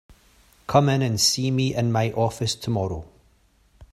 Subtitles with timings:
[0.65, 3.05] Come in and see me in my office tomorrow.